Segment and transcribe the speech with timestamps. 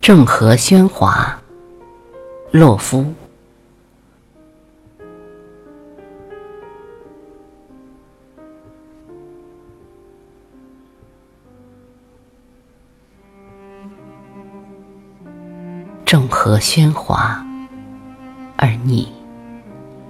[0.00, 1.38] 郑和喧哗，
[2.50, 3.04] 洛夫。
[16.06, 17.44] 众河喧哗，
[18.56, 19.12] 而你，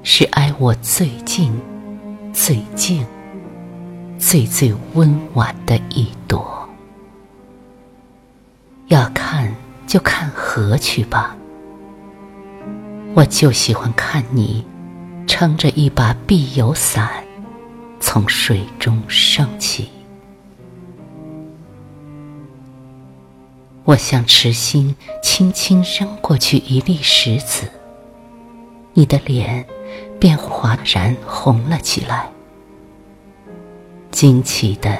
[0.04, 1.52] 是挨我最近、
[2.32, 3.04] 最静、
[4.20, 6.48] 最最温婉的一朵。
[8.86, 9.52] 要看
[9.90, 11.36] 就看河去吧，
[13.12, 14.64] 我就喜欢看你
[15.26, 17.10] 撑着一把碧油伞，
[17.98, 19.90] 从水中升起。
[23.82, 24.94] 我向池心
[25.24, 27.68] 轻轻扔过去一粒石子，
[28.94, 29.66] 你的脸
[30.20, 32.30] 便哗然红了起来。
[34.12, 34.96] 惊奇的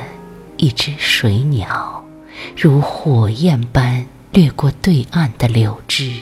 [0.57, 2.05] 一只水鸟，
[2.57, 6.13] 如火焰般掠过对岸的柳枝。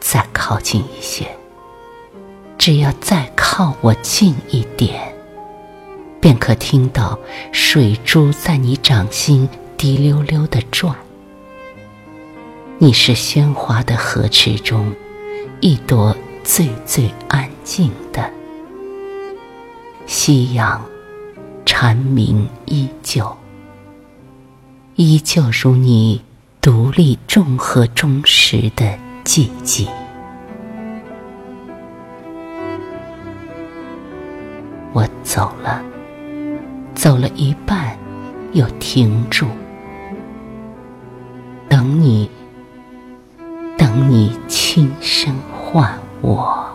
[0.00, 1.28] 再靠近一些，
[2.56, 5.14] 只要再靠我近一点。
[6.20, 7.16] 便可听到
[7.52, 10.96] 水珠在你掌心滴溜溜的转。
[12.78, 14.92] 你是喧哗的河池中
[15.60, 18.28] 一朵最最安静的。
[20.06, 20.84] 夕阳
[21.64, 23.36] 蝉鸣依旧，
[25.00, 26.20] 依旧如你
[26.60, 29.86] 独立众河中时的寂寂。
[34.92, 35.80] 我走了。
[36.96, 37.96] 走了一半，
[38.54, 39.46] 又停住，
[41.68, 42.28] 等你，
[43.76, 46.67] 等你轻声唤我。